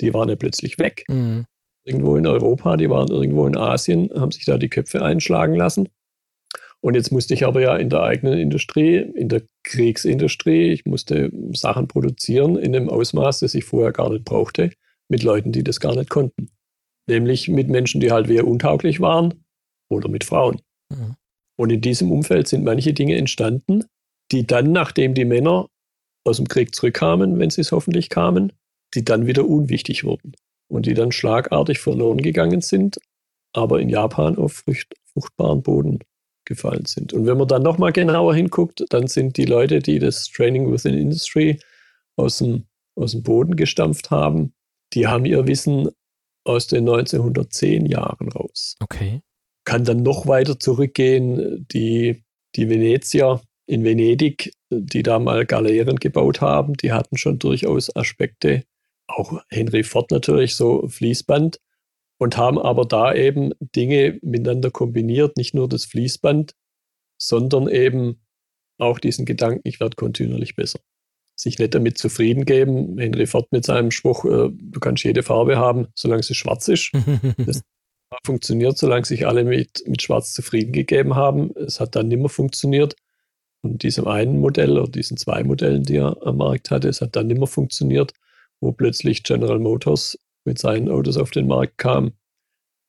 [0.00, 1.04] die waren ja plötzlich weg.
[1.08, 1.46] Mhm.
[1.84, 5.88] Irgendwo in Europa, die waren irgendwo in Asien, haben sich da die Köpfe einschlagen lassen.
[6.82, 11.30] Und jetzt musste ich aber ja in der eigenen Industrie, in der Kriegsindustrie, ich musste
[11.52, 14.70] Sachen produzieren in einem Ausmaß, das ich vorher gar nicht brauchte,
[15.08, 16.48] mit Leuten, die das gar nicht konnten.
[17.06, 19.44] Nämlich mit Menschen, die halt wehr untauglich waren
[19.90, 20.60] oder mit Frauen.
[20.90, 21.16] Mhm.
[21.56, 23.84] Und in diesem Umfeld sind manche Dinge entstanden,
[24.32, 25.68] die dann, nachdem die Männer
[26.24, 28.52] aus dem Krieg zurückkamen, wenn sie es hoffentlich kamen,
[28.94, 30.34] die dann wieder unwichtig wurden
[30.68, 32.98] und die dann schlagartig verloren gegangen sind,
[33.52, 34.64] aber in Japan auf
[35.12, 36.00] fruchtbaren Boden
[36.44, 37.12] gefallen sind.
[37.12, 40.94] Und wenn man dann nochmal genauer hinguckt, dann sind die Leute, die das Training Within
[40.94, 41.60] Industry
[42.16, 42.66] aus dem,
[42.96, 44.52] aus dem Boden gestampft haben,
[44.92, 45.88] die haben ihr Wissen
[46.44, 48.76] aus den 1910 Jahren raus.
[48.80, 49.20] Okay.
[49.64, 51.66] Kann dann noch weiter zurückgehen.
[51.68, 52.24] Die,
[52.56, 53.40] die Venezier
[53.70, 58.64] in Venedig, die da mal Galeeren gebaut haben, die hatten schon durchaus Aspekte,
[59.06, 61.60] auch Henry Ford natürlich, so Fließband,
[62.18, 66.54] und haben aber da eben Dinge miteinander kombiniert, nicht nur das Fließband,
[67.16, 68.20] sondern eben
[68.78, 70.80] auch diesen Gedanken, ich werde kontinuierlich besser.
[71.36, 72.98] Sich nicht damit zufrieden geben.
[72.98, 76.90] Henry Ford mit seinem Spruch, äh, du kannst jede Farbe haben, solange sie schwarz ist.
[77.38, 77.62] das
[78.24, 81.54] funktioniert, solange sich alle mit, mit Schwarz zufrieden gegeben haben.
[81.56, 82.96] Es hat dann nicht mehr funktioniert.
[83.62, 87.16] Und diesem einen Modell oder diesen zwei Modellen, die er am Markt hatte, es hat
[87.16, 88.12] dann nicht mehr funktioniert,
[88.60, 92.12] wo plötzlich General Motors mit seinen Autos auf den Markt kam,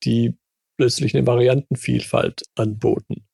[0.03, 0.37] die
[0.77, 3.25] plötzlich eine Variantenvielfalt anboten.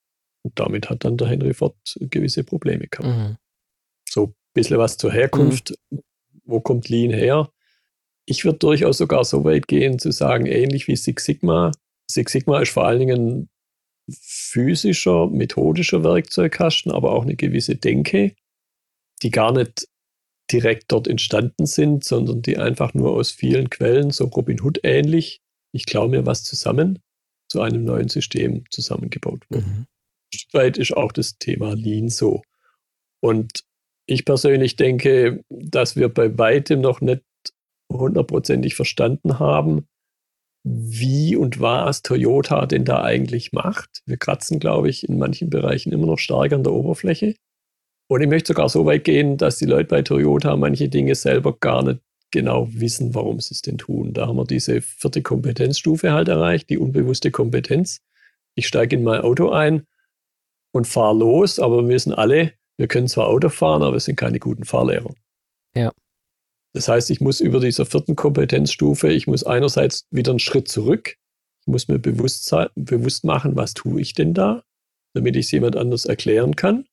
[0.43, 3.08] Und damit hat dann der Henry Ford gewisse Probleme gehabt.
[3.08, 3.38] Mhm.
[4.10, 5.73] So ein bisschen was zur Herkunft.
[5.89, 6.02] Mhm.
[6.45, 7.52] Wo kommt Lean her?
[8.26, 11.71] Ich würde durchaus sogar so weit gehen, zu sagen, ähnlich wie Six Sigma.
[12.10, 13.50] Six Sigma ist vor allen Dingen ein
[14.10, 18.36] physischer, methodischer Werkzeugkasten, aber auch eine gewisse Denke,
[19.22, 19.88] die gar nicht
[20.52, 25.41] direkt dort entstanden sind, sondern die einfach nur aus vielen Quellen, so Robin Hood ähnlich,
[25.74, 27.00] ich klaue mir was zusammen,
[27.50, 29.88] zu einem neuen System zusammengebaut wurden.
[29.88, 29.88] Mhm.
[30.54, 32.41] Weit ist auch das Thema Lean so.
[33.22, 33.63] Und
[34.06, 37.24] ich persönlich denke, dass wir bei weitem noch nicht
[37.91, 39.88] hundertprozentig verstanden haben,
[40.70, 44.02] wie und was Toyota denn da eigentlich macht.
[44.06, 47.36] Wir kratzen, glaube ich, in manchen Bereichen immer noch stark an der Oberfläche.
[48.10, 51.58] Und ich möchte sogar so weit gehen, dass die Leute bei Toyota manche Dinge selber
[51.58, 52.00] gar nicht
[52.32, 54.14] genau wissen, warum sie es denn tun.
[54.14, 58.02] Da haben wir diese vierte Kompetenzstufe halt erreicht, die unbewusste Kompetenz.
[58.56, 59.86] Ich steige in mein Auto ein
[60.74, 64.18] und fahre los, aber wir wissen alle, wir können zwar Auto fahren, aber wir sind
[64.18, 65.14] keine guten Fahrlehrer.
[65.76, 65.92] Ja.
[66.78, 71.16] Das heißt, ich muss über dieser vierten Kompetenzstufe, ich muss einerseits wieder einen Schritt zurück,
[71.62, 74.62] ich muss mir bewusst, bewusst machen, was tue ich denn da,
[75.16, 76.86] damit ich es jemand anders erklären kann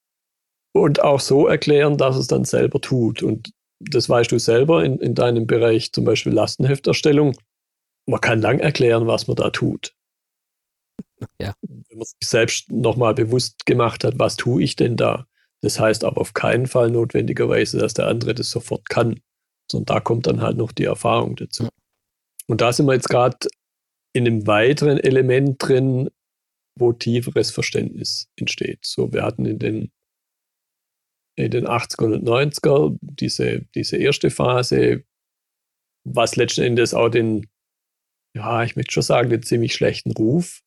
[0.73, 3.23] und auch so erklären, dass es dann selber tut.
[3.23, 7.37] Und das weißt du selber in, in deinem Bereich, zum Beispiel Lastenhefterstellung.
[8.07, 9.94] Man kann lang erklären, was man da tut.
[11.38, 11.53] Ja.
[11.61, 15.27] Wenn man sich selbst nochmal bewusst gemacht hat, was tue ich denn da?
[15.61, 19.20] Das heißt aber auf keinen Fall notwendigerweise, dass der andere das sofort kann,
[19.70, 21.68] sondern da kommt dann halt noch die Erfahrung dazu.
[22.46, 23.37] Und da sind wir jetzt gerade
[24.14, 26.11] in einem weiteren Element drin,
[26.79, 28.85] wo tieferes Verständnis entsteht.
[28.85, 29.90] So, wir hatten in den
[31.37, 35.03] in den 80er und 90er, diese, diese erste Phase,
[36.07, 37.48] was letzten Endes auch den,
[38.37, 40.62] ja, ich möchte schon sagen, den ziemlich schlechten Ruf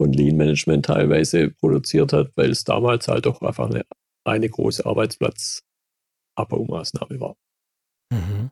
[0.00, 3.84] von Lean Management teilweise produziert hat, weil es damals halt doch einfach eine,
[4.24, 7.36] eine große Arbeitsplatzabbaumaßnahme war.
[8.10, 8.50] Mhm.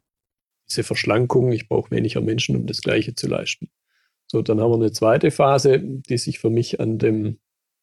[0.68, 3.70] Diese Verschlankung, ich brauche weniger Menschen, um das Gleiche zu leisten.
[4.26, 7.38] So, dann haben wir eine zweite Phase, die sich für mich an dem,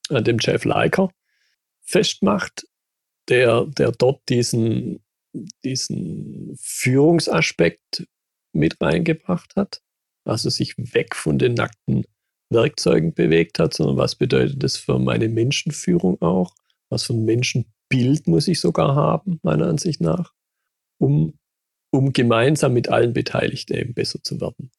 [0.10, 1.10] an dem Jeff Leiker
[1.82, 2.68] festmacht,
[3.28, 5.04] der, der dort diesen,
[5.64, 8.08] diesen Führungsaspekt
[8.54, 9.82] mit reingebracht hat.
[10.26, 12.06] Also sich weg von den nackten
[12.50, 16.56] Werkzeugen bewegt hat, sondern was bedeutet das für meine Menschenführung auch?
[16.90, 20.34] Was für ein Menschenbild muss ich sogar haben, meiner Ansicht nach,
[20.98, 21.39] um,
[21.92, 24.72] um gemeinsam mit allen Beteiligten eben besser zu werden.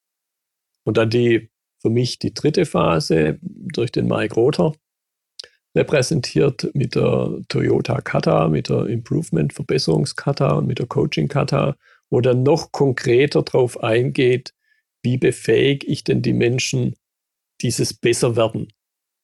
[0.85, 4.73] Und dann die, für mich die dritte Phase durch den Mike Rother,
[5.75, 11.77] repräsentiert mit der Toyota Kata, mit der Improvement Verbesserungskata, mit der Coaching Kata,
[12.11, 14.53] wo dann noch konkreter darauf eingeht,
[15.03, 16.97] wie befähige ich denn die Menschen,
[17.61, 18.73] dieses Besserwerden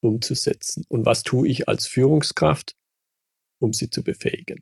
[0.01, 2.75] umzusetzen und was tue ich als Führungskraft,
[3.59, 4.59] um sie zu befähigen.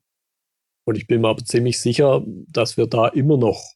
[0.88, 3.74] Und ich bin mir aber ziemlich sicher, dass wir da immer noch,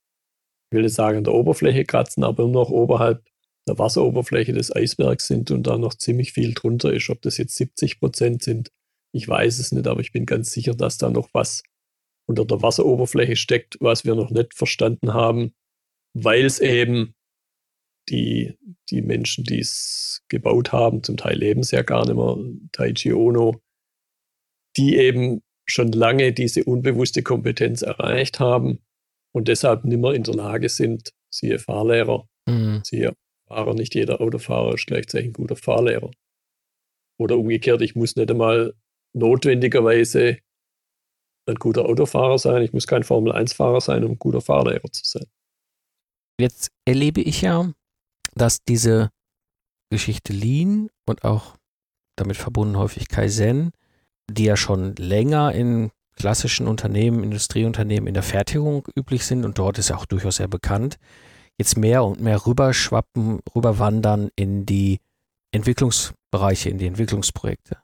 [0.71, 3.25] ich will nicht sagen, an der Oberfläche kratzen, aber immer noch oberhalb
[3.67, 7.09] der Wasseroberfläche des Eisbergs sind und da noch ziemlich viel drunter ist.
[7.09, 8.71] Ob das jetzt 70 Prozent sind,
[9.11, 11.63] ich weiß es nicht, aber ich bin ganz sicher, dass da noch was
[12.27, 15.53] unter der Wasseroberfläche steckt, was wir noch nicht verstanden haben,
[16.13, 17.15] weil es eben
[18.09, 18.55] die,
[18.89, 22.37] die Menschen, die es gebaut haben, zum Teil leben es ja gar nicht mehr,
[22.71, 23.61] Taichi Ono,
[24.77, 28.79] die eben schon lange diese unbewusste Kompetenz erreicht haben
[29.31, 32.81] und deshalb nicht mehr in der Lage sind, siehe Fahrlehrer, mhm.
[32.83, 33.15] siehe
[33.47, 36.11] Fahrer, nicht jeder Autofahrer ist gleichzeitig ein guter Fahrlehrer.
[37.17, 38.73] Oder umgekehrt, ich muss nicht einmal
[39.13, 40.37] notwendigerweise
[41.47, 45.25] ein guter Autofahrer sein, ich muss kein Formel-1-Fahrer sein, um ein guter Fahrlehrer zu sein.
[46.39, 47.73] Jetzt erlebe ich ja,
[48.35, 49.09] dass diese
[49.91, 51.57] Geschichte Lean und auch
[52.15, 53.71] damit verbunden häufig Kaizen,
[54.29, 59.77] die ja schon länger in klassischen Unternehmen, Industrieunternehmen in der Fertigung üblich sind und dort
[59.77, 60.97] ist ja auch durchaus sehr bekannt,
[61.57, 64.99] jetzt mehr und mehr rüberschwappen, rüberwandern in die
[65.51, 67.77] Entwicklungsbereiche, in die Entwicklungsprojekte.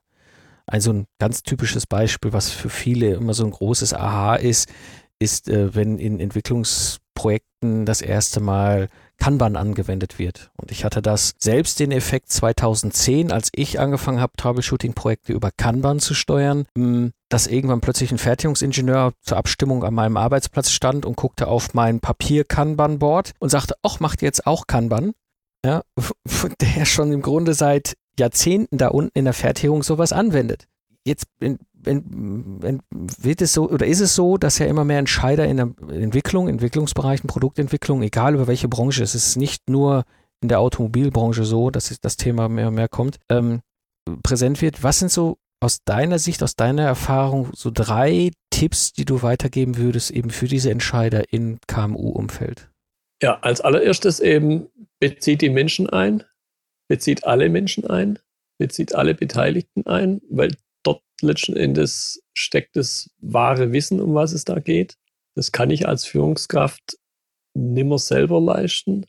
[0.68, 4.72] Also ein ganz typisches Beispiel, was für viele immer so ein großes Aha ist,
[5.20, 10.52] ist, äh, wenn in Entwicklungsprojekten das erste Mal Kanban angewendet wird.
[10.56, 16.00] Und ich hatte das selbst den Effekt 2010, als ich angefangen habe, Troubleshooting-Projekte über Kanban
[16.00, 21.16] zu steuern, hm, dass irgendwann plötzlich ein Fertigungsingenieur zur Abstimmung an meinem Arbeitsplatz stand und
[21.16, 25.14] guckte auf mein Papier-Kanban-Board und sagte, ach, macht jetzt auch Kanban?
[25.66, 25.82] Ja,
[26.62, 30.68] der schon im Grunde seit Jahrzehnten da unten in der Fertigung sowas anwendet.
[31.04, 35.58] Jetzt wenn, wird es so oder ist es so, dass ja immer mehr Entscheider in
[35.58, 40.04] der Entwicklung, Entwicklungsbereichen, Produktentwicklung, egal über welche Branche, es ist nicht nur
[40.42, 43.62] in der Automobilbranche so, dass das Thema mehr und mehr kommt, ähm,
[44.24, 44.84] präsent wird.
[44.84, 49.78] Was sind so aus deiner Sicht, aus deiner Erfahrung so drei Tipps, die du weitergeben
[49.78, 52.70] würdest, eben für diese Entscheider im KMU-Umfeld?
[53.22, 54.68] Ja, als allererstes eben
[55.00, 56.24] bezieht die Menschen ein,
[56.88, 58.20] bezieht alle Menschen ein,
[58.60, 60.52] bezieht alle Beteiligten ein, weil
[61.22, 64.98] letzten Endes steckt das wahre Wissen, um was es da geht.
[65.36, 66.98] Das kann ich als Führungskraft
[67.54, 69.06] nimmer selber leisten.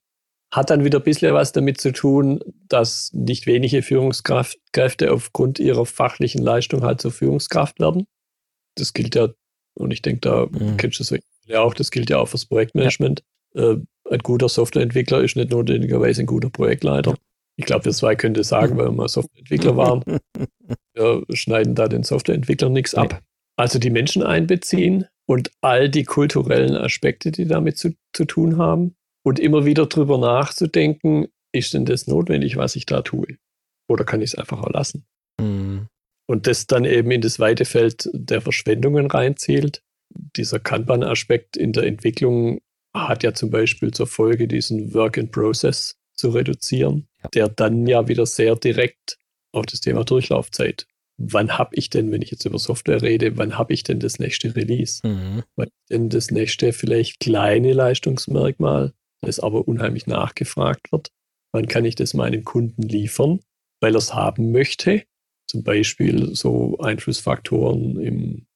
[0.52, 5.86] Hat dann wieder ein bisschen was damit zu tun, dass nicht wenige Führungskräfte aufgrund ihrer
[5.86, 8.06] fachlichen Leistung halt zur Führungskraft werden.
[8.76, 9.28] Das gilt ja,
[9.74, 10.76] und ich denke, da mhm.
[10.76, 13.22] kennst du es ja auch, das gilt ja auch fürs Projektmanagement.
[13.54, 13.72] Ja.
[13.72, 13.76] Äh,
[14.08, 17.12] ein guter Softwareentwickler ist nicht notwendigerweise ein guter Projektleiter.
[17.12, 17.16] Ja.
[17.56, 20.02] Ich glaube, wir zwei das sagen, weil wir mal Softwareentwickler waren.
[20.94, 23.12] Wir schneiden da den Softwareentwicklern nichts ab.
[23.12, 23.18] Nee.
[23.58, 28.96] Also die Menschen einbeziehen und all die kulturellen Aspekte, die damit zu, zu tun haben.
[29.22, 33.38] Und immer wieder drüber nachzudenken, ist denn das notwendig, was ich da tue?
[33.88, 35.06] Oder kann ich es einfach auch lassen?
[35.40, 35.88] Mhm.
[36.26, 39.82] Und das dann eben in das weite Feld der Verschwendungen reinzählt.
[40.10, 42.60] Dieser Kanban-Aspekt in der Entwicklung
[42.94, 48.08] hat ja zum Beispiel zur Folge, diesen Work in Process zu reduzieren der dann ja
[48.08, 49.18] wieder sehr direkt
[49.52, 50.86] auf das Thema Durchlaufzeit.
[51.18, 54.18] Wann habe ich denn, wenn ich jetzt über Software rede, wann habe ich denn das
[54.18, 55.06] nächste Release?
[55.06, 55.44] Mhm.
[55.56, 61.10] Wann denn das nächste vielleicht kleine Leistungsmerkmal, das aber unheimlich nachgefragt wird?
[61.52, 63.40] Wann kann ich das meinem Kunden liefern,
[63.80, 65.04] weil er es haben möchte?
[65.48, 68.46] Zum Beispiel so Einflussfaktoren im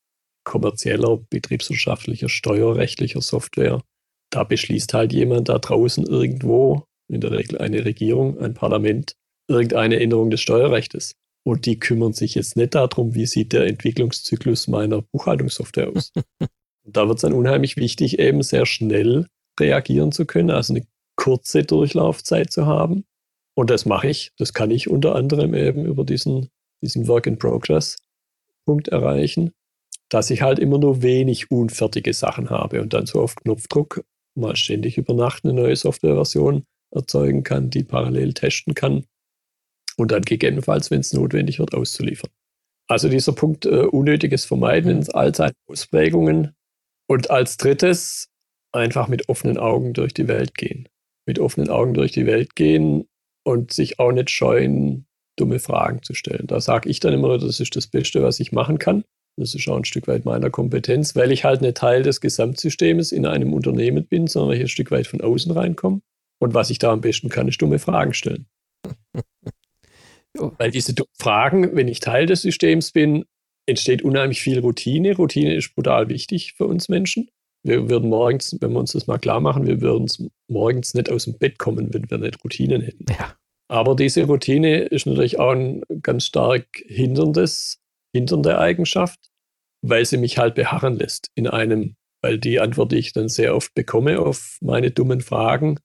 [0.44, 3.82] kommerzieller, betriebswirtschaftlicher, steuerrechtlicher Software.
[4.30, 9.16] Da beschließt halt jemand da draußen irgendwo, in der Regel eine Regierung, ein Parlament,
[9.48, 11.14] irgendeine Änderung des Steuerrechts.
[11.42, 16.12] Und die kümmern sich jetzt nicht darum, wie sieht der Entwicklungszyklus meiner Buchhaltungssoftware aus.
[16.84, 19.26] Und da wird es dann unheimlich wichtig, eben sehr schnell
[19.58, 23.04] reagieren zu können, also eine kurze Durchlaufzeit zu haben.
[23.54, 26.48] Und das mache ich, das kann ich unter anderem eben über diesen,
[26.82, 29.52] diesen Work-in-Progress-Punkt erreichen,
[30.08, 34.02] dass ich halt immer nur wenig unfertige Sachen habe und dann so auf Knopfdruck
[34.34, 39.04] mal ständig über Nacht eine neue Softwareversion erzeugen kann, die parallel testen kann
[39.96, 42.30] und dann gegebenenfalls, wenn es notwendig wird, auszuliefern.
[42.88, 46.56] Also dieser Punkt äh, unnötiges Vermeiden in all seinen Ausprägungen.
[47.06, 48.28] Und als drittes
[48.72, 50.88] einfach mit offenen Augen durch die Welt gehen.
[51.26, 53.06] Mit offenen Augen durch die Welt gehen
[53.44, 56.46] und sich auch nicht scheuen, dumme Fragen zu stellen.
[56.46, 59.04] Da sage ich dann immer, das ist das Beste, was ich machen kann.
[59.36, 63.12] Das ist auch ein Stück weit meiner Kompetenz, weil ich halt nicht Teil des Gesamtsystems
[63.12, 66.00] in einem Unternehmen bin, sondern ich ein Stück weit von außen reinkomme.
[66.40, 68.46] Und was ich da am besten kann, ist dumme Fragen stellen.
[70.34, 73.24] Weil diese Fragen, wenn ich Teil des Systems bin,
[73.66, 75.16] entsteht unheimlich viel Routine.
[75.16, 77.28] Routine ist brutal wichtig für uns Menschen.
[77.62, 80.06] Wir würden morgens, wenn wir uns das mal klar machen, wir würden
[80.48, 83.04] morgens nicht aus dem Bett kommen, wenn wir nicht Routinen hätten.
[83.10, 83.34] Ja.
[83.68, 87.78] Aber diese Routine ist natürlich auch ein ganz stark hinderndes,
[88.14, 89.20] hindernde Eigenschaft,
[89.82, 93.54] weil sie mich halt beharren lässt in einem, weil die Antwort, die ich dann sehr
[93.54, 95.78] oft bekomme auf meine dummen Fragen,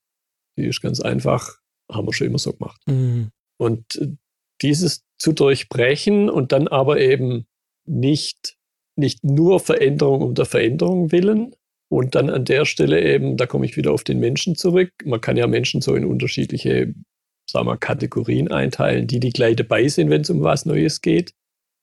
[0.58, 1.60] die ist ganz einfach,
[1.92, 2.82] haben wir schon immer so gemacht.
[2.88, 3.32] Mhm.
[3.58, 4.18] Und
[4.62, 7.46] dieses zu durchbrechen und dann aber eben
[7.86, 8.58] nicht,
[8.96, 11.56] nicht nur Veränderung um der Veränderung willen.
[11.88, 14.92] Und dann an der Stelle eben, da komme ich wieder auf den Menschen zurück.
[15.06, 16.94] Man kann ja Menschen so in unterschiedliche,
[17.50, 21.34] sagen wir, Kategorien einteilen, die, die gleich dabei sind, wenn es um was Neues geht.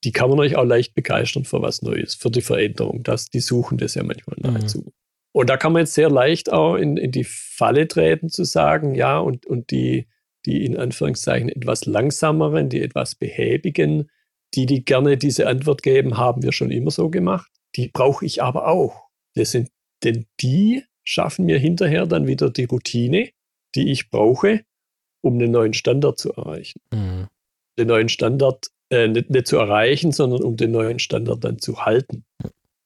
[0.03, 3.01] Die kann man euch auch leicht begeistern für was Neues, für die Veränderung.
[3.03, 4.53] Das, die suchen das ja manchmal mhm.
[4.53, 4.91] nahezu.
[5.33, 8.95] Und da kann man jetzt sehr leicht auch in, in die Falle treten, zu sagen,
[8.95, 10.07] ja, und, und die,
[10.45, 14.09] die in Anführungszeichen etwas langsameren, die etwas behäbigen,
[14.53, 17.51] die, die gerne diese Antwort geben, haben wir schon immer so gemacht.
[17.75, 19.07] Die brauche ich aber auch.
[19.33, 19.69] Das sind,
[20.03, 23.29] denn die schaffen mir hinterher dann wieder die Routine,
[23.73, 24.63] die ich brauche,
[25.21, 26.79] um einen neuen Standard zu erreichen.
[26.93, 27.27] Mhm.
[27.79, 31.85] Den neuen Standard äh, nicht, nicht, zu erreichen, sondern um den neuen Standard dann zu
[31.85, 32.25] halten.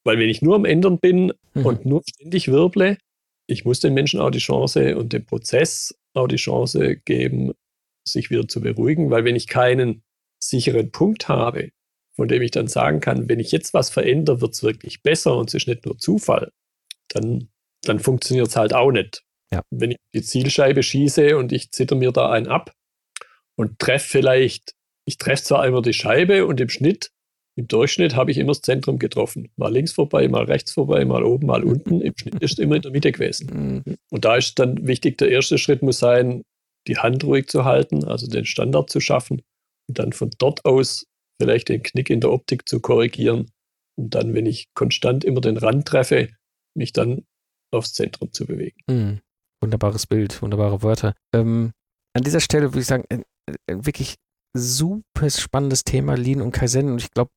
[0.04, 1.66] Weil wenn ich nur am Ändern bin mhm.
[1.66, 2.98] und nur ständig wirble,
[3.46, 7.52] ich muss den Menschen auch die Chance und dem Prozess auch die Chance geben,
[8.06, 10.02] sich wieder zu beruhigen, weil wenn ich keinen
[10.42, 11.70] sicheren Punkt habe,
[12.14, 15.36] von dem ich dann sagen kann, wenn ich jetzt was verändere, wird es wirklich besser
[15.36, 16.52] und es ist nicht nur Zufall,
[17.08, 17.48] dann,
[17.82, 19.22] dann funktioniert es halt auch nicht.
[19.52, 19.62] Ja.
[19.70, 22.74] Wenn ich die Zielscheibe schieße und ich zitter mir da einen ab
[23.56, 24.74] und treffe vielleicht,
[25.06, 27.12] ich treffe zwar einmal die Scheibe und im Schnitt,
[27.58, 29.50] im Durchschnitt habe ich immer das Zentrum getroffen.
[29.56, 32.00] Mal links vorbei, mal rechts vorbei, mal oben, mal unten.
[32.00, 33.82] Im Schnitt ist es immer in der Mitte gewesen.
[33.84, 33.96] Mhm.
[34.10, 36.44] Und da ist dann wichtig, der erste Schritt muss sein,
[36.86, 39.42] die Hand ruhig zu halten, also den Standard zu schaffen
[39.88, 41.06] und dann von dort aus
[41.42, 43.50] vielleicht den Knick in der Optik zu korrigieren
[43.96, 46.28] und dann, wenn ich konstant immer den Rand treffe,
[46.76, 47.26] mich dann
[47.72, 48.78] aufs Zentrum zu bewegen.
[48.88, 49.20] Mhm.
[49.60, 51.14] Wunderbares Bild, wunderbare Wörter.
[51.34, 51.72] Ähm,
[52.14, 53.22] an dieser Stelle würde ich sagen, äh,
[53.66, 54.14] äh, wirklich
[54.56, 57.30] super spannendes Thema Lean und Kaizen und ich glaube,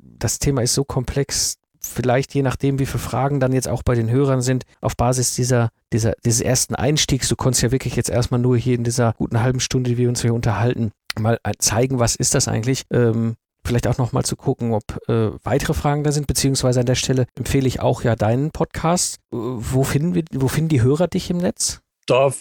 [0.00, 3.94] das Thema ist so komplex, vielleicht je nachdem, wie viele Fragen dann jetzt auch bei
[3.94, 8.10] den Hörern sind, auf Basis dieser, dieser, dieses ersten Einstiegs, du konntest ja wirklich jetzt
[8.10, 11.98] erstmal nur hier in dieser guten halben Stunde, die wir uns hier unterhalten, mal zeigen,
[11.98, 12.84] was ist das eigentlich.
[12.90, 16.94] Ähm, vielleicht auch nochmal zu gucken, ob äh, weitere Fragen da sind, beziehungsweise an der
[16.94, 19.16] Stelle empfehle ich auch ja deinen Podcast.
[19.32, 21.80] Äh, wo, finden wir, wo finden die Hörer dich im Netz?
[22.06, 22.32] Da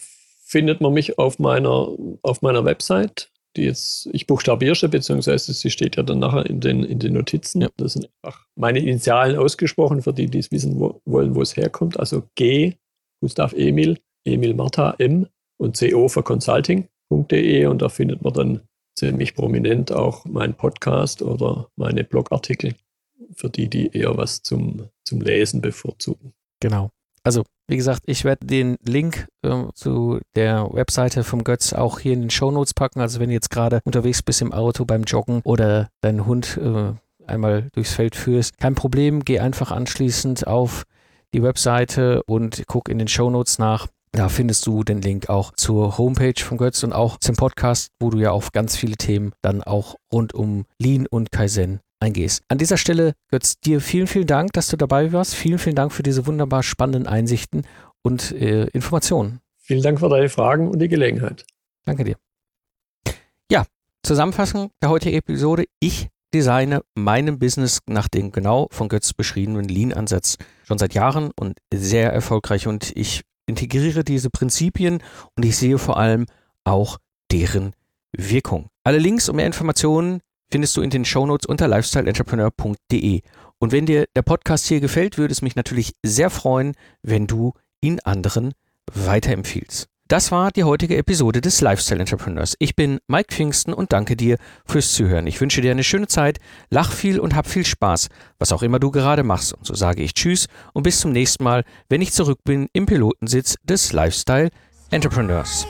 [0.43, 1.89] findet man mich auf meiner,
[2.23, 6.83] auf meiner Website die jetzt ich buchstabiere, beziehungsweise sie steht ja dann nachher in den,
[6.83, 7.61] in den Notizen.
[7.61, 7.69] Ja.
[7.77, 11.55] Das sind einfach meine Initialen ausgesprochen, für die, die es wissen wo, wollen, wo es
[11.57, 11.99] herkommt.
[11.99, 12.73] Also G,
[13.21, 18.61] Gustav Emil, Emil Martha M und CO für Consulting.de und da findet man dann
[18.97, 22.75] ziemlich prominent auch meinen Podcast oder meine Blogartikel
[23.35, 26.33] für die, die eher was zum, zum Lesen bevorzugen.
[26.59, 26.91] Genau.
[27.23, 32.13] Also, wie gesagt, ich werde den Link äh, zu der Webseite vom Götz auch hier
[32.13, 32.99] in den Show Notes packen.
[32.99, 36.93] Also, wenn du jetzt gerade unterwegs bist im Auto beim Joggen oder deinen Hund äh,
[37.27, 39.23] einmal durchs Feld führst, kein Problem.
[39.23, 40.83] Geh einfach anschließend auf
[41.33, 43.87] die Webseite und guck in den Show Notes nach.
[44.13, 48.09] Da findest du den Link auch zur Homepage von Götz und auch zum Podcast, wo
[48.09, 52.43] du ja auf ganz viele Themen dann auch rund um Lean und Kaizen eingehst.
[52.47, 55.35] An dieser Stelle, Götz, dir vielen, vielen Dank, dass du dabei warst.
[55.35, 57.63] Vielen, vielen Dank für diese wunderbar spannenden Einsichten
[58.01, 59.39] und äh, Informationen.
[59.57, 61.45] Vielen Dank für deine Fragen und die Gelegenheit.
[61.85, 62.15] Danke dir.
[63.49, 63.65] Ja,
[64.03, 65.65] Zusammenfassung der heutigen Episode.
[65.79, 71.57] Ich designe meinem Business nach dem genau von Götz beschriebenen Lean-Ansatz schon seit Jahren und
[71.73, 75.03] sehr erfolgreich und ich integriere diese Prinzipien
[75.35, 76.25] und ich sehe vor allem
[76.63, 76.97] auch
[77.31, 77.73] deren
[78.13, 78.69] Wirkung.
[78.83, 83.21] Alle Links und mehr Informationen findest du in den Shownotes unter lifestyleentrepreneur.de.
[83.59, 87.53] Und wenn dir der Podcast hier gefällt, würde es mich natürlich sehr freuen, wenn du
[87.81, 88.53] ihn anderen
[88.93, 89.87] weiterempfiehlst.
[90.11, 92.55] Das war die heutige Episode des Lifestyle Entrepreneurs.
[92.59, 95.25] Ich bin Mike Pfingsten und danke dir fürs Zuhören.
[95.25, 98.77] Ich wünsche dir eine schöne Zeit, lach viel und hab viel Spaß, was auch immer
[98.77, 99.53] du gerade machst.
[99.53, 102.87] Und so sage ich Tschüss und bis zum nächsten Mal, wenn ich zurück bin im
[102.87, 104.49] Pilotensitz des Lifestyle
[104.89, 105.65] Entrepreneurs.